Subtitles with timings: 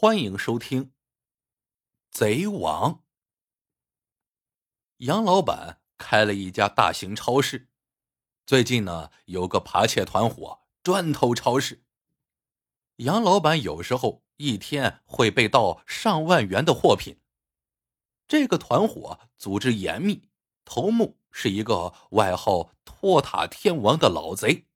[0.00, 0.84] 欢迎收听
[2.12, 2.92] 《贼王》。
[4.98, 7.68] 杨老板开了一家大型超市，
[8.46, 11.84] 最近呢有个扒窃团伙专偷超市。
[12.98, 17.20] 杨老板有时候一天会被盗上万元的货品。
[18.28, 20.28] 这个团伙组织严密，
[20.64, 24.68] 头目是一个外号“托塔天王”的老贼。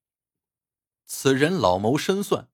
[1.05, 2.49] 此人老谋深算。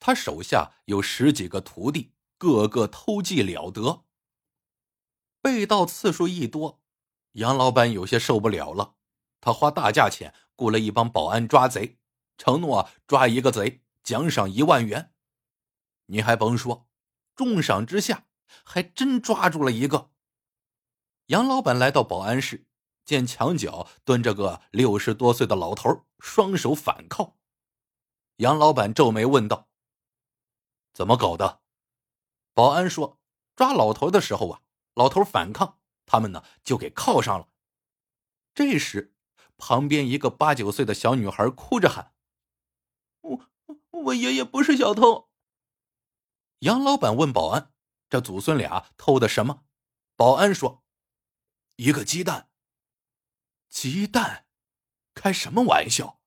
[0.00, 2.12] 他手下有十几个徒弟，
[2.52, 4.04] 个个偷技了得。
[5.40, 6.82] 被盗次数一多，
[7.32, 8.96] 杨老板有些受不了了。
[9.40, 11.98] 他花大价钱雇了一帮保安抓贼，
[12.36, 15.12] 承诺抓一个贼奖赏一万元。
[16.06, 16.86] 你还甭说，
[17.34, 18.26] 重赏之下
[18.64, 20.10] 还真抓住了一个。
[21.26, 22.66] 杨老板来到保安室，
[23.04, 27.36] 见墙角蹲着个六十多岁的老头，双手反铐。
[28.36, 29.68] 杨老板皱眉问道。
[30.92, 31.63] 怎么搞的？
[32.54, 33.20] 保安说
[33.54, 34.62] ：“抓老头的时候啊，
[34.94, 37.48] 老头反抗，他们呢就给铐上了。”
[38.54, 39.14] 这时，
[39.56, 42.14] 旁边一个八九岁的小女孩哭着喊
[43.20, 43.50] ：“我
[43.90, 45.28] 我爷爷不是小偷。”
[46.60, 47.72] 杨老板问保安
[48.08, 49.64] ：“这祖孙俩偷的什么？”
[50.16, 50.84] 保安说
[51.76, 52.48] ：“一个鸡蛋。”
[53.68, 54.46] 鸡蛋？
[55.14, 56.20] 开什么玩笑？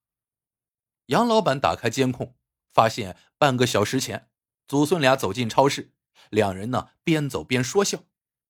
[1.06, 2.38] 杨老板打开监控，
[2.74, 4.30] 发现半个小时前。
[4.68, 5.94] 祖孙俩走进超市，
[6.30, 8.00] 两人呢边走边说笑。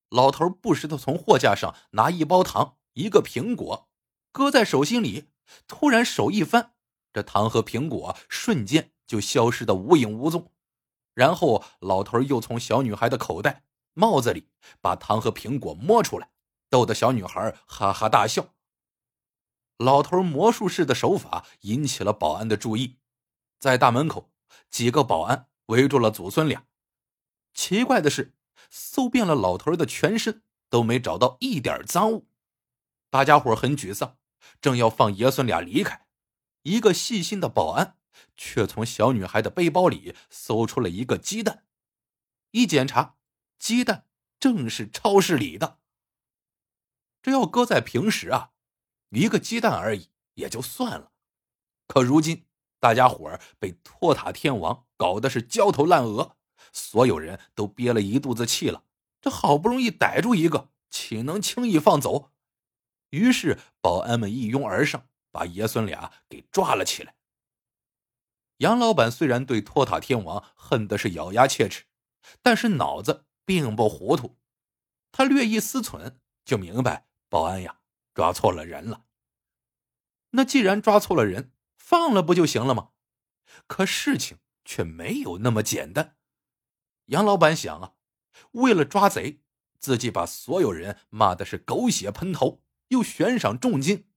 [0.09, 3.89] 老头不时的从货架上拿一包糖、一个苹果，
[4.31, 5.29] 搁在手心里。
[5.67, 6.73] 突然手一翻，
[7.13, 10.51] 这糖和苹果瞬间就消失的无影无踪。
[11.13, 14.49] 然后老头又从小女孩的口袋、帽子里
[14.81, 16.29] 把糖和苹果摸出来，
[16.69, 18.53] 逗得小女孩哈哈大笑。
[19.77, 22.97] 老头魔术式的手法引起了保安的注意，
[23.59, 24.29] 在大门口，
[24.69, 25.47] 几个保安。
[25.67, 26.63] 围住了祖孙俩，
[27.57, 28.35] 奇怪的是，
[28.69, 32.27] 搜遍了老头的全身，都没找到一点赃物。
[33.09, 34.19] 大家伙很沮丧，
[34.61, 36.05] 正要放爷孙俩离开，
[36.61, 37.97] 一个细心的保安
[38.37, 41.65] 却从小女孩的背包里搜出了一个鸡蛋。
[42.51, 43.15] 一检查，
[43.57, 44.05] 鸡蛋
[44.39, 45.79] 正是超市里的。
[47.23, 48.51] 这要搁在平时啊，
[49.09, 51.11] 一个鸡蛋而已也就算了，
[51.87, 52.45] 可如今。
[52.79, 56.36] 大家伙被托塔天王搞得是焦头烂额，
[56.71, 58.83] 所有人都憋了一肚子气了。
[59.21, 62.31] 这好不容易逮住一个，岂能轻易放走？
[63.09, 67.15] 于是保安们一拥而上，把爷孙俩给抓了起来。
[68.57, 71.85] 杨老板虽然对托塔天王恨的是咬牙切齿，
[72.41, 74.37] 但是脑子并不糊涂。
[75.11, 77.79] 他略一思忖，就明白保安呀
[78.13, 79.05] 抓错了人了。
[80.31, 82.89] 那既然抓错了人，放了不就行了吗？
[83.65, 86.16] 可事情却没有那么简单。
[87.07, 87.93] 杨老板想啊，
[88.51, 89.41] 为了抓贼，
[89.79, 94.09] 自己把所有人骂的是狗血喷头，又悬赏重金，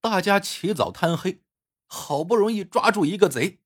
[0.00, 1.42] 大家起早贪黑，
[1.86, 3.60] 好不容易抓住一个贼，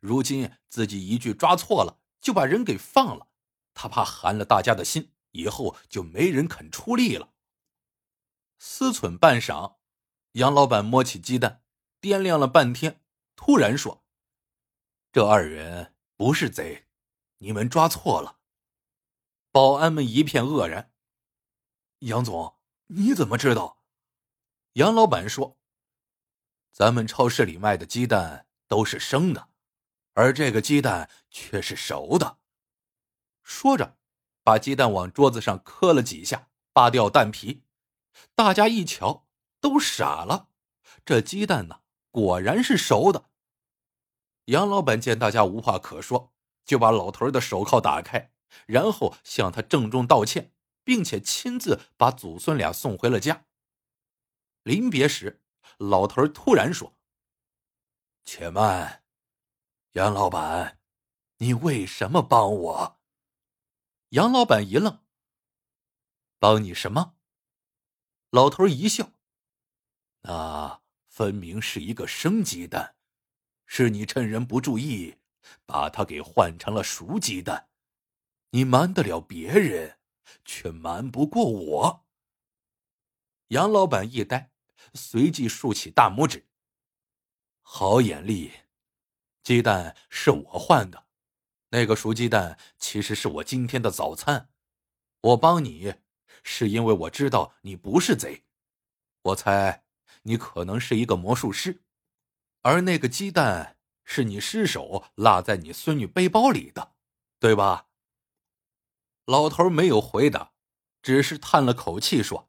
[0.00, 3.28] 如今自己一句抓错了就把人给放了，
[3.74, 7.32] 他怕寒了大家的心，以后就没人肯出力了。
[8.58, 9.76] 思忖半晌，
[10.32, 11.62] 杨老板摸起鸡蛋。
[11.98, 13.02] 掂量了半天，
[13.34, 14.04] 突然说
[15.10, 16.85] ：“这二人不是贼，
[17.38, 18.38] 你们抓错了。”
[19.52, 20.92] 保安们一片愕然。
[22.00, 22.58] 杨总，
[22.88, 23.82] 你怎么知道？
[24.74, 25.58] 杨老板说
[26.72, 29.48] ：“咱们超市里卖的鸡蛋都是生的，
[30.12, 32.38] 而这个鸡蛋却是熟的。”
[33.42, 33.96] 说着，
[34.42, 37.62] 把鸡蛋往桌子上磕了几下，扒掉蛋皮。
[38.34, 39.26] 大家一瞧，
[39.60, 40.50] 都傻了。
[41.04, 41.80] 这鸡蛋呢？
[42.10, 43.30] 果然是熟的。
[44.46, 46.32] 杨老板见大家无话可说，
[46.66, 48.30] 就把老头的手铐打开，
[48.66, 50.52] 然后向他郑重道歉，
[50.84, 53.46] 并且亲自把祖孙俩送回了家。
[54.62, 55.40] 临别时，
[55.78, 56.94] 老头突然说
[58.26, 59.04] ：“且慢，
[59.92, 60.78] 杨老板，
[61.38, 63.00] 你为什么帮我？”
[64.10, 65.00] 杨老板一愣
[66.38, 67.14] ：“帮你什么？”
[68.28, 69.12] 老头一笑
[70.20, 70.82] ：“那……”
[71.16, 72.94] 分明是一个生鸡蛋，
[73.64, 75.16] 是你趁人不注意，
[75.64, 77.68] 把它给换成了熟鸡蛋。
[78.50, 79.98] 你瞒得了别人，
[80.44, 82.06] 却瞒不过我。
[83.48, 84.50] 杨老板一呆，
[84.94, 86.46] 随即竖起大拇指。
[87.62, 88.52] 好眼力！
[89.42, 91.06] 鸡蛋是我换的，
[91.70, 94.50] 那个熟鸡蛋其实是我今天的早餐。
[95.20, 95.94] 我帮你，
[96.42, 98.44] 是因为我知道你不是贼。
[99.22, 99.84] 我猜。
[100.22, 101.84] 你可能是一个魔术师，
[102.62, 103.75] 而那个鸡蛋
[104.06, 106.94] 是你失手落在你孙女背包里的，
[107.38, 107.88] 对吧？
[109.26, 110.52] 老头没有回答，
[111.02, 112.48] 只是叹了口气说：“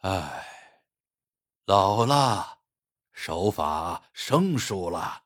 [0.00, 0.82] 哎，
[1.66, 2.62] 老了，
[3.12, 5.24] 手法生疏了。”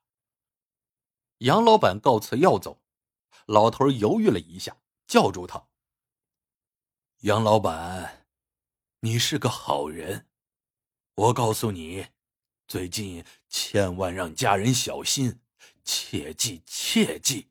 [1.39, 2.83] 杨老板告辞要走，
[3.45, 4.77] 老头犹豫了一下，
[5.07, 5.69] 叫住他
[7.21, 8.27] ：“杨老板，
[8.99, 10.27] 你是个好人，
[11.15, 12.07] 我告诉你，
[12.71, 15.41] 最近千万让家人小心，
[15.83, 17.49] 切记切记。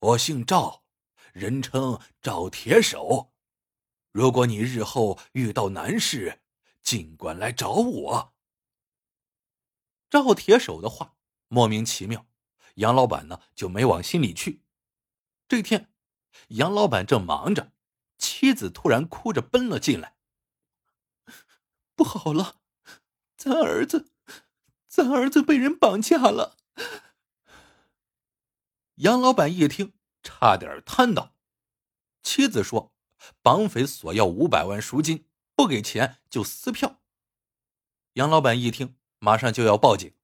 [0.00, 0.82] 我姓赵，
[1.32, 3.32] 人称赵铁手。
[4.10, 6.40] 如果你日后遇到难事，
[6.82, 8.34] 尽管来找我。”
[10.10, 11.14] 赵铁手的话
[11.46, 12.26] 莫名其妙。
[12.74, 14.64] 杨老板呢就没往心里去。
[15.46, 15.92] 这天，
[16.48, 17.70] 杨老板正忙着，
[18.18, 20.16] 妻子突然哭着奔了进来
[21.94, 22.56] ：“不好了，
[23.36, 24.10] 咱儿子，
[24.94, 26.56] 咱儿子被人绑架了！”
[29.02, 29.92] 杨老板一听，
[30.22, 31.34] 差点瘫倒。
[32.22, 32.94] 妻子说
[33.42, 35.26] ：“绑匪索要五百万赎金，
[35.56, 37.02] 不给钱就撕票。”
[38.14, 40.14] 杨老板一听，马上就要报警，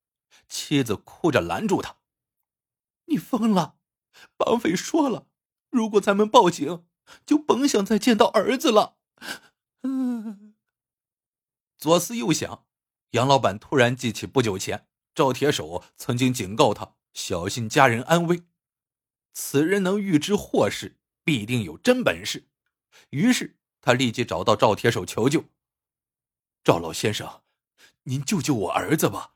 [0.48, 1.96] 妻子哭着拦住他。
[3.06, 3.74] 你疯了！
[4.36, 5.26] 绑匪说了，
[5.68, 6.86] 如果咱们报警，
[7.26, 8.98] 就甭想再见到儿子了。
[9.82, 10.54] 嗯。
[11.76, 12.64] 左思右想，
[13.10, 18.44] 杨老板突然记起不久前赵铁手曾经警告他小心家人安危，
[19.32, 22.48] 此人能预知祸事，必定有真本事。
[23.10, 25.44] 于是他立即找到赵铁手求救
[26.62, 27.42] ：“赵老先生，
[28.04, 29.34] 您救救我儿子吧！”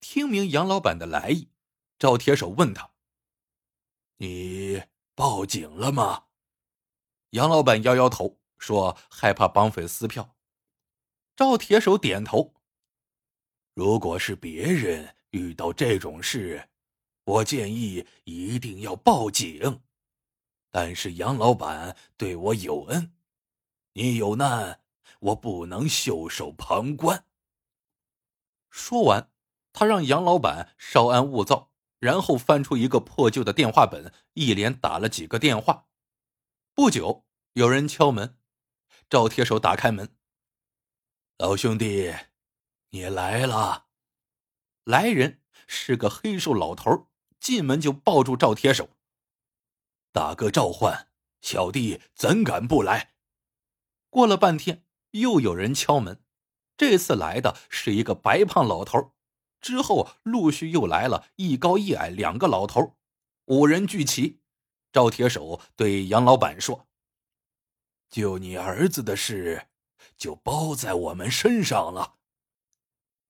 [0.00, 1.50] 听明杨老板的来意。
[1.98, 2.92] 赵铁手问他
[4.18, 4.84] ：“你
[5.14, 6.24] 报警了吗？”
[7.30, 10.36] 杨老板摇摇头，说：“害怕绑匪撕票。”
[11.38, 12.52] 赵铁手点头
[13.72, 16.68] ：“如果是别人遇到这种事，
[17.22, 19.82] 我建议一定要报警。
[20.72, 23.12] 但是杨老板对我有恩，
[23.92, 24.80] 你有难，
[25.20, 27.24] 我不能袖手旁观。”
[28.68, 29.30] 说完，
[29.72, 31.70] 他让杨老板稍安勿躁。
[32.00, 35.86] 然后翻出一个破旧的电话本，一连打了几个电话。
[36.74, 38.36] 不久，有人敲门，
[39.08, 40.08] 赵铁手打开门
[41.40, 42.12] ：“老兄弟，
[42.90, 43.86] 你来了。”
[44.82, 47.06] 来人是个黑瘦老头，
[47.38, 48.90] 进门就抱住赵铁手
[50.10, 51.08] ：“大哥召唤，
[51.40, 53.14] 小弟怎敢不来？”
[54.10, 56.20] 过了半天，又有人敲门，
[56.76, 59.12] 这次来的是一个白胖老头。
[59.60, 62.96] 之后陆续又来了一高一矮两个老头，
[63.44, 64.40] 五人聚齐。
[64.90, 66.88] 赵铁手对杨老板说
[68.10, 69.68] ：“救你儿子的事，
[70.18, 72.16] 就包在我们身上了。”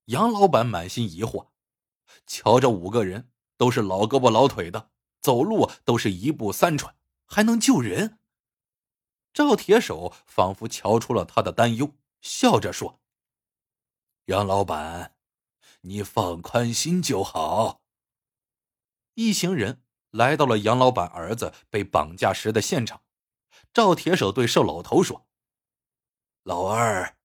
[0.06, 1.50] 杨老板满心疑惑，
[2.26, 4.90] 瞧这五个人都是老胳膊老腿的，
[5.20, 6.96] 走路都是一步三喘，
[7.26, 8.18] 还能救人？
[9.32, 13.00] 赵铁手仿佛瞧出了他的担忧，笑着说
[14.26, 15.14] ：“杨老板。”
[15.82, 17.82] 你放宽心就好。
[19.14, 23.02] 一行人来到了杨老板儿子被绑架时的现场。
[23.72, 25.26] 赵铁手对瘦老头说
[26.48, 27.18] ：“老二，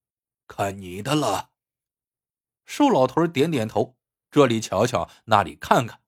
[0.46, 1.50] 看你的了。”
[2.66, 3.96] 瘦老头点点头，
[4.30, 6.02] 这里瞧瞧，那里看看，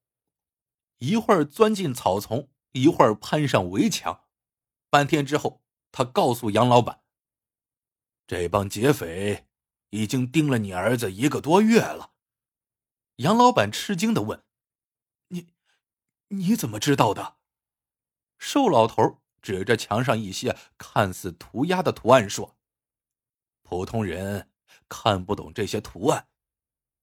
[0.98, 4.26] 一会儿钻进草丛，一会儿攀上围墙。
[4.90, 7.00] 半天之后，他告诉杨老板
[8.28, 9.46] ：“这帮劫匪
[9.88, 12.12] 已经盯了你儿子一个多月了。”
[13.16, 14.44] 杨老板吃惊的问
[15.28, 15.54] ：“你，
[16.28, 17.36] 你怎么知道的？”
[18.36, 22.54] 瘦老头指着墙上一些看似涂鸦的图案说
[23.68, 24.48] ：“普通人
[24.88, 26.28] 看不懂这些图案，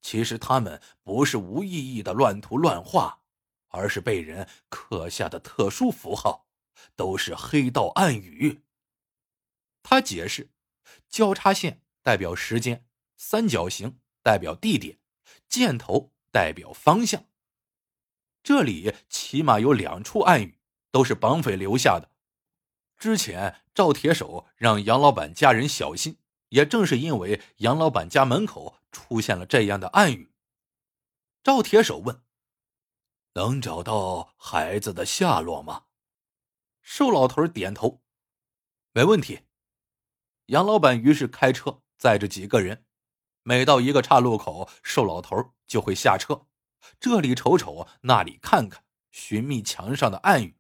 [0.02, 3.20] 其实他们不是无意义的乱涂乱画，
[3.68, 6.48] 而是被人刻下的特殊符号，
[6.96, 8.64] 都是黑道暗语。”
[9.84, 10.52] 他解释
[11.10, 15.00] ：“交叉线代表时间，三角形代表地点。”
[15.50, 17.26] 箭头代表方向，
[18.42, 20.58] 这里起码有两处暗语，
[20.92, 22.10] 都是绑匪留下的。
[22.98, 26.18] 之前赵铁手让杨老板家人小心，
[26.54, 30.32] 也正是因为杨老板家门口出现了这样的暗语。
[31.44, 32.22] 赵铁手问
[33.34, 35.86] ：“能找到孩子的下落吗？”
[36.84, 38.04] 瘦老头点头
[38.94, 39.42] ：“没问题。”
[40.48, 42.86] 杨老板于是开车载着几个人。
[43.42, 46.46] 每到一个岔路口，瘦老头就会下车，
[47.00, 50.56] 这里瞅瞅，那里看看，寻觅墙上的暗语。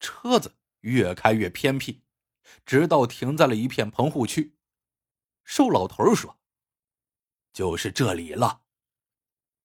[0.00, 2.02] 车子越开越偏僻，
[2.64, 4.56] 直到停在了一片棚户区。
[5.52, 6.38] 瘦老头说
[7.52, 8.60] ：“就是这里了。”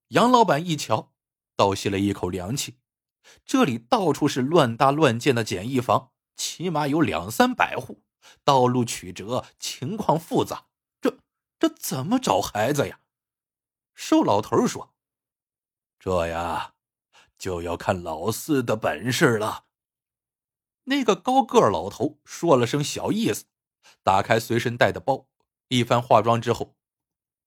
[0.09, 1.13] 杨老板一瞧，
[1.55, 2.79] 倒吸了一口凉气。
[3.45, 8.01] 这里到处是乱搭乱建的简易房，起码有两三百户，
[8.43, 10.65] 道路曲折，情况复杂。
[10.99, 11.19] 这
[11.59, 12.99] 这怎么找孩子呀？
[13.93, 14.95] 瘦老头说
[15.99, 16.73] ：“这呀，
[17.37, 19.65] 就要看老四的本事了。”
[20.85, 23.45] 那个高个老头说了声“小意思”，
[24.01, 25.27] 打开随身带的包，
[25.67, 26.75] 一番化妆之后，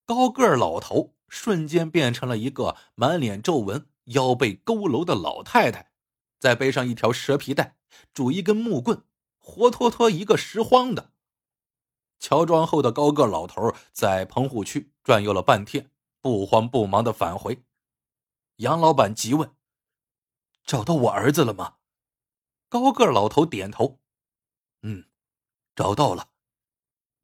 [0.05, 5.93] 高个老头瞬间变成了一个满脸皱纹、腰背佝偻的老太太，
[6.39, 7.77] 再背上一条蛇皮袋，
[8.13, 9.05] 拄一根木棍，
[9.39, 11.13] 活脱脱一个拾荒的。
[12.19, 15.91] 乔装后的高个老头在棚户区转悠了半天。
[16.21, 17.63] 不慌不忙的返回，
[18.57, 19.55] 杨老板急问
[20.67, 21.77] ：“找到我儿子了吗？”
[22.69, 24.01] 高个老头点头
[24.83, 25.05] ：“嗯，
[25.77, 26.31] 找到了。”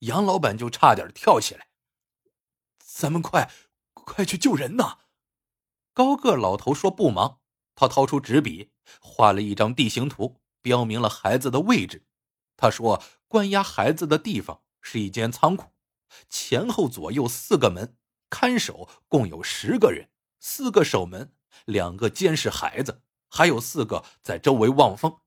[0.01, 1.69] 杨老板就差点跳起来
[2.79, 3.51] ：“咱们快，
[3.93, 4.99] 快去救人呐！”
[5.93, 7.41] 高个老头说：“不忙。”
[7.75, 8.71] 他掏出纸笔，
[9.01, 12.07] 画了一张地形图，标明了孩子的位置。
[12.57, 15.71] 他说：“关押孩子的地方是一间仓库，
[16.29, 17.97] 前后左右四个门。”
[18.31, 20.11] 看守共有十个人，
[20.41, 21.37] 四个守门，
[21.67, 25.21] 两个监视孩子，还有四个在周围望风。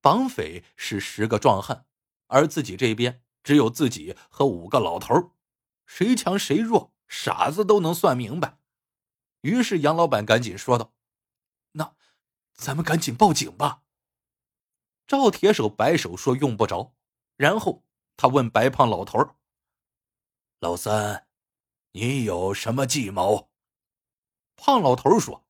[0.00, 1.86] 绑匪是十个壮汉，
[2.28, 5.30] 而自己这边只有自己和五个老头，
[5.86, 8.58] 谁强谁弱，傻子都能算明白。
[9.42, 10.92] 于是杨老板赶紧说道
[11.70, 11.94] ：“那，
[12.54, 13.82] 咱们赶紧报警吧。”
[15.06, 16.96] 赵铁手摆手说：“用不着。”
[17.38, 17.84] 然后
[18.16, 19.36] 他问白胖老头
[20.58, 21.28] ：“老三。”
[21.94, 23.52] 你有什么计谋？
[24.56, 25.46] 胖老头说：“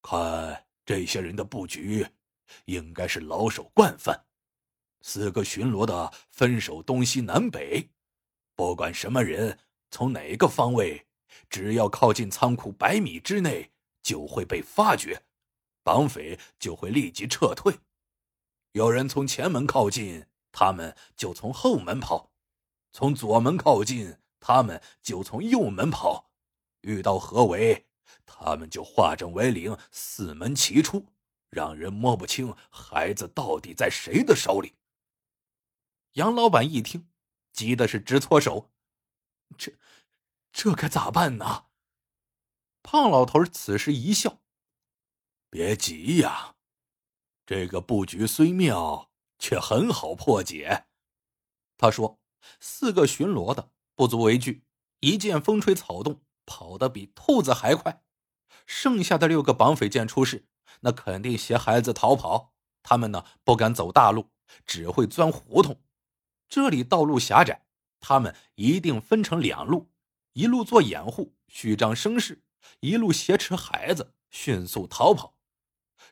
[0.00, 2.08] 看这些人的布局，
[2.64, 4.24] 应该是老手惯犯。
[5.06, 7.90] 四个巡逻的分守东西南北，
[8.56, 9.58] 不管什么人
[9.90, 11.06] 从哪个方位，
[11.50, 13.70] 只要靠近仓库百米之内，
[14.02, 15.22] 就会被发觉，
[15.82, 17.78] 绑匪就会立即撤退。
[18.72, 22.30] 有人从前门靠近，他们就从后门跑；
[22.90, 26.30] 从左门靠近。”他们就从右门跑，
[26.82, 27.86] 遇到合围，
[28.26, 31.06] 他们就化整为零，四门齐出，
[31.48, 34.74] 让人摸不清孩子到底在谁的手里。
[36.14, 37.08] 杨老板一听，
[37.52, 38.70] 急的是直搓手，
[39.58, 39.72] 这
[40.52, 41.66] 这该咋办呢？
[42.82, 44.40] 胖老头此时一笑
[45.50, 46.54] ：“别急呀，
[47.44, 50.86] 这个布局虽妙，却很好破解。”
[51.76, 52.20] 他说
[52.60, 54.64] ：“四个巡逻的。”不足为惧，
[55.00, 58.04] 一见风吹草动，跑得比兔子还快。
[58.66, 60.48] 剩下的六个绑匪见出事，
[60.80, 62.52] 那肯定携孩子逃跑。
[62.82, 64.32] 他们呢不敢走大路，
[64.66, 65.80] 只会钻胡同。
[66.54, 67.66] 这里道路狭窄，
[67.98, 69.90] 他们一定分成两路：
[70.34, 72.36] 一路做掩护，虚张声势；
[72.78, 75.36] 一路挟持孩子，迅速逃跑。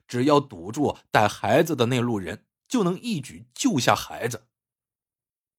[0.09, 4.49] 只要堵住带孩子的那路人，就能一举救下孩子。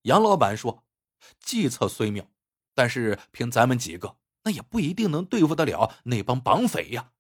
[0.01, 0.83] 杨老板说。
[1.39, 2.29] 计策虽妙，
[2.73, 7.13] 但是凭咱们几个，那也不一定能对付得了那帮绑匪呀。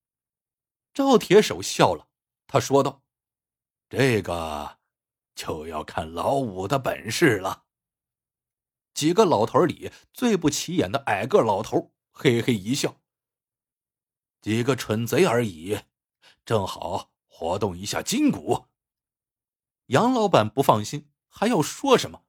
[0.93, 2.09] 赵铁手笑了，
[2.45, 3.03] 他说道
[3.87, 4.79] ：“这个
[5.35, 7.63] 就要看老五的本事了。”
[8.93, 13.01] 几个老头里最不起眼的矮个老头嘿嘿一笑
[14.39, 15.79] ：“几个蠢贼而已，
[16.45, 18.67] 正好活动一下筋骨。”
[19.87, 22.23] 杨老板不放心，还要说什么？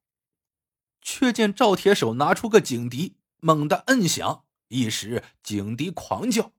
[1.02, 6.52] 却见赵铁手拿出个警笛，猛地摁响，一时警笛狂叫。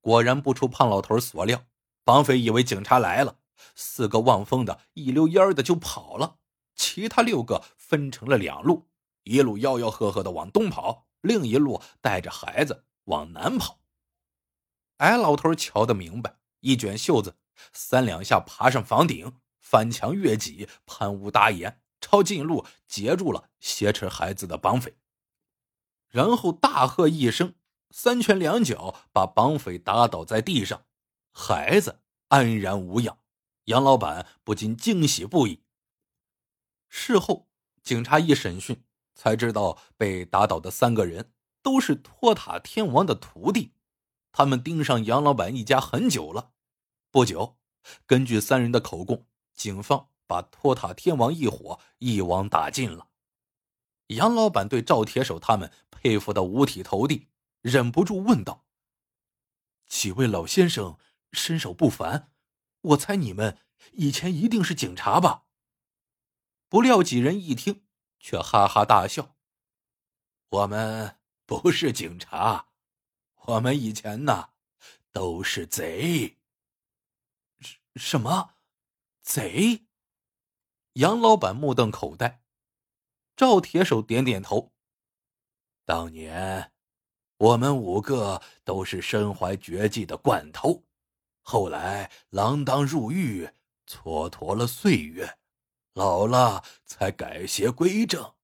[0.00, 1.66] 果然不出胖老头所料，
[2.04, 3.39] 绑匪以为警察来了，
[3.74, 6.38] 四个望风的一溜烟的就跑了。
[6.74, 8.88] 其他六个分成了两路，
[9.24, 13.80] 一路吆吆喝喝的往东跑，另一路带着孩子往南跑。
[14.98, 17.36] 矮老头瞧得明白，一卷袖子，
[17.72, 21.80] 三两下爬上房顶，翻墙越脊，攀屋搭檐。
[22.02, 24.96] 抄近路截住了挟持孩子的绑匪，
[26.08, 27.54] 然后大喝一声，
[27.90, 30.86] 三拳两脚把绑匪打倒在地上，
[31.30, 33.19] 孩子安然无恙。
[33.70, 35.62] 杨老板不禁惊喜不已。
[36.88, 37.48] 事后，
[37.82, 38.84] 警察一审讯
[39.14, 43.72] 才知道，被打倒的三个人都是托塔天王的徒弟，
[44.32, 46.50] 他们盯上杨老板一家很久了。
[47.12, 47.56] 不久，
[48.06, 50.08] 根据三人的口供，警方。
[50.30, 53.08] 把托塔天王一伙一网打尽了。
[54.06, 57.26] 杨老板对赵铁手他们佩服的五体投地，
[57.62, 58.64] 忍不住问道
[59.90, 60.96] ：“几位老先生
[61.32, 62.30] 身手不凡，
[62.80, 63.58] 我猜你们
[63.92, 65.44] 以前一定是警察吧？”
[66.68, 67.84] 不料几人一听，
[68.18, 69.36] 却哈哈大笑
[70.50, 72.68] ：“我们不是警察，
[73.46, 74.50] 我们以前呢
[75.10, 76.38] 都是贼。”
[77.96, 78.54] 什么？
[79.20, 79.86] 贼？
[80.94, 82.42] 杨老板目瞪口呆。
[83.36, 84.72] 赵铁手点点头。
[85.84, 86.72] 当年，
[87.36, 90.84] 我们五个都是身怀绝技的惯偷，
[91.50, 93.50] 后来锒铛入狱，
[93.84, 95.36] 蹉跎了岁月，
[95.94, 98.34] 老了才改邪归正。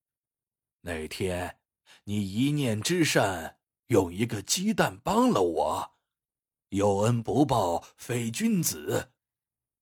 [0.81, 1.61] 那天，
[2.03, 5.95] 你一念之善，用一个鸡蛋帮了我，
[6.71, 9.13] 有恩不报非君子。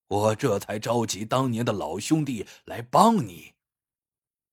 [0.08, 3.54] 我这才召集当年的老兄弟来帮你。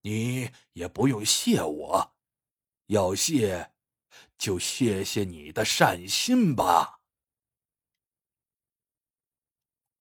[0.03, 2.13] 你也不用谢我，
[2.85, 3.73] 要谢，
[4.37, 7.00] 就谢谢你的善心吧。